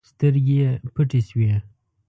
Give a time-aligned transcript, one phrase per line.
[0.09, 1.51] سترګې يې پټې شوې.